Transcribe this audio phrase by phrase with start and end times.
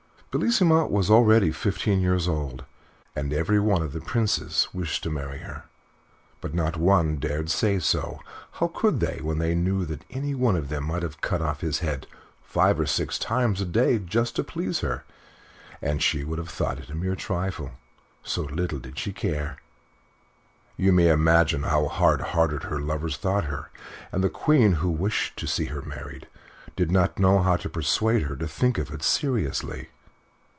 [0.33, 2.63] Bellissima was already fifteen years old,
[3.17, 5.65] and every one of the Princes wished to marry her,
[6.39, 8.21] but not one dared to say so.
[8.51, 11.79] How could they when they knew that any of them might have cut off his
[11.79, 12.07] head
[12.41, 15.03] five or six times a day just to please her,
[15.81, 17.71] and she would have thought it a mere trifle,
[18.23, 19.57] so little did she care?
[20.77, 23.69] You may imagine how hard hearted her lovers thought her;
[24.13, 26.29] and the Queen, who wished to see her married,
[26.77, 29.89] did not know how to persuade her to think of it seriously.